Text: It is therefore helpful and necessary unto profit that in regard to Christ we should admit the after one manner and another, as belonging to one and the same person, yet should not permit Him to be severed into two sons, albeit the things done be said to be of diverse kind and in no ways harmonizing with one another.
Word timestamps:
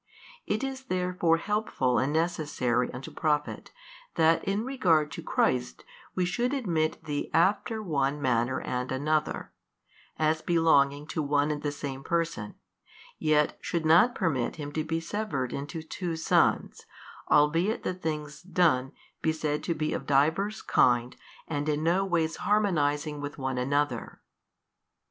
It 0.47 0.63
is 0.63 0.85
therefore 0.85 1.37
helpful 1.37 1.99
and 1.99 2.11
necessary 2.11 2.91
unto 2.91 3.11
profit 3.11 3.69
that 4.15 4.43
in 4.43 4.65
regard 4.65 5.11
to 5.11 5.21
Christ 5.21 5.83
we 6.15 6.25
should 6.25 6.55
admit 6.55 7.03
the 7.03 7.31
after 7.35 7.83
one 7.83 8.19
manner 8.19 8.59
and 8.59 8.91
another, 8.91 9.51
as 10.17 10.41
belonging 10.41 11.05
to 11.09 11.21
one 11.21 11.51
and 11.51 11.61
the 11.61 11.71
same 11.71 12.03
person, 12.03 12.55
yet 13.19 13.59
should 13.61 13.85
not 13.85 14.15
permit 14.15 14.55
Him 14.55 14.71
to 14.71 14.83
be 14.83 14.99
severed 14.99 15.53
into 15.53 15.83
two 15.83 16.15
sons, 16.15 16.87
albeit 17.29 17.83
the 17.83 17.93
things 17.93 18.41
done 18.41 18.93
be 19.21 19.31
said 19.31 19.61
to 19.65 19.75
be 19.75 19.93
of 19.93 20.07
diverse 20.07 20.63
kind 20.63 21.15
and 21.47 21.69
in 21.69 21.83
no 21.83 22.03
ways 22.03 22.37
harmonizing 22.37 23.21
with 23.21 23.37
one 23.37 23.59
another. 23.59 24.19